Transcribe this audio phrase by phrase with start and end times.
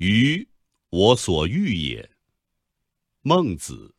[0.00, 0.46] 鱼
[0.90, 2.08] 我所欲也。
[3.22, 3.92] 孟子。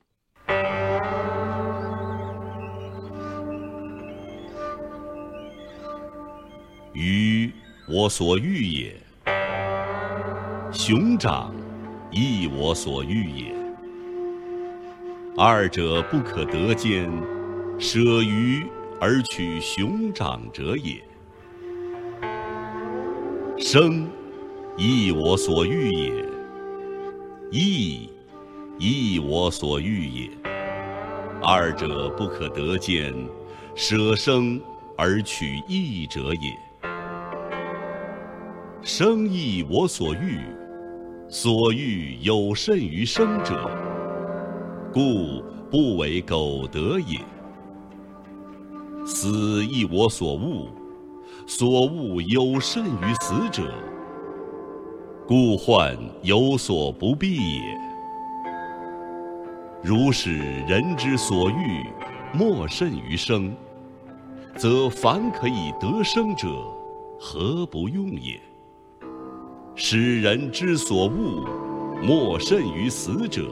[6.94, 7.52] 鱼
[7.86, 8.96] 我所欲也。
[10.72, 11.54] 熊掌，
[12.12, 13.54] 亦我所欲也。
[15.36, 17.12] 二者不可得兼，
[17.78, 18.66] 舍鱼
[19.02, 21.04] 而取熊掌者也。
[23.58, 24.10] 生，
[24.82, 26.26] 亦我所欲也；
[27.52, 28.10] 义，
[28.78, 30.30] 亦我所欲也。
[31.42, 33.14] 二者不可得兼，
[33.76, 34.58] 舍生
[34.96, 36.58] 而取义者也。
[38.82, 40.40] 生亦我所欲，
[41.28, 43.70] 所欲有甚于生者，
[44.94, 47.20] 故不为苟得也。
[49.06, 50.70] 死亦我所恶。
[51.46, 53.74] 所恶有甚于死者，
[55.30, 57.80] 故患有所不避也。
[59.80, 61.86] 如使人之所欲
[62.34, 63.56] 莫甚于生，
[64.56, 66.48] 则凡可以得生者，
[67.20, 68.42] 何不用也？
[69.76, 71.48] 使人之所恶
[72.02, 73.52] 莫甚于死者，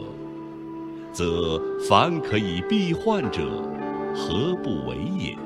[1.14, 3.44] 则凡可以避患者，
[4.16, 5.38] 何不为也？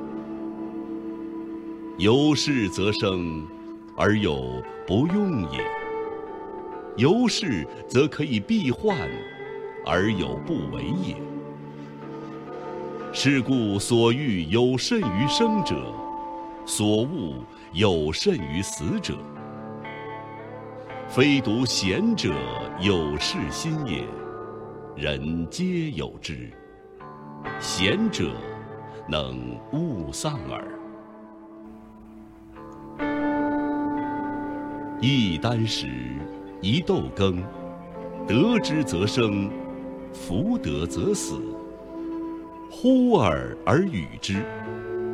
[1.98, 3.45] 由是则生，
[3.98, 5.60] 而有不用也；
[6.97, 8.97] 由是则可以避患，
[9.86, 11.16] 而有不为也。
[13.14, 15.75] 是故所欲有甚于生者，
[16.66, 17.33] 所恶
[17.73, 19.17] 有甚于死者。
[21.08, 22.33] 非独贤者
[22.80, 24.05] 有是心也，
[24.95, 26.50] 人皆有之。
[27.59, 28.31] 贤者，
[29.09, 30.64] 能勿丧耳。
[35.02, 35.88] 一箪食，
[36.64, 37.44] 一豆羹，
[38.28, 39.50] 得之则生，
[40.14, 41.42] 弗得则死。
[42.70, 44.44] 呼尔而与之，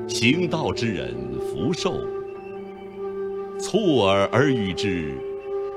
[0.09, 2.01] 行道之人福寿。
[3.57, 5.13] 蹴尔而与之，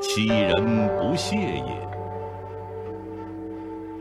[0.00, 0.56] 其人
[0.98, 1.88] 不屑也。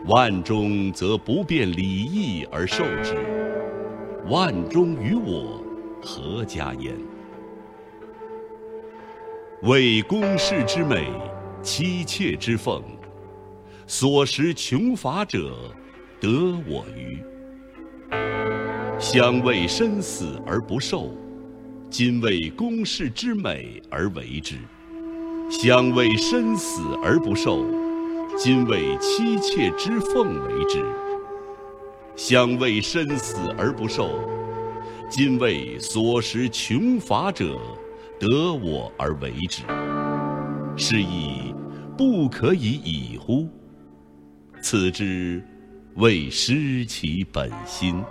[0.07, 3.16] 万中则不辩礼义而受之，
[4.28, 5.63] 万中于我，
[6.01, 6.96] 何加焉？
[9.62, 11.06] 为宫室之美，
[11.62, 12.81] 妻妾之奉，
[13.86, 15.53] 所食穷乏者，
[16.20, 16.30] 得
[16.66, 17.22] 我与？
[18.97, 21.14] 相为身死而不受，
[21.90, 24.56] 今为宫室之美而为之；
[25.50, 27.66] 相为身死而不受，
[28.38, 30.80] 今为妻妾之奉为之；
[32.16, 34.09] 相为身死而不受，
[35.09, 37.59] 今为所食穷乏者。
[38.19, 39.64] 得我而为之，
[40.81, 41.53] 是以
[41.97, 43.45] 不可以已乎？
[44.62, 45.44] 此之
[45.97, 48.01] 谓失其本心。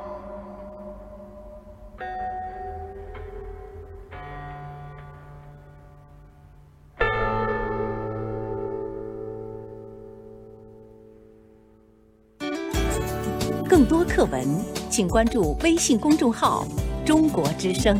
[13.66, 14.46] 更多课文，
[14.90, 16.66] 请关注微信公众号
[17.02, 17.98] “中国之声”。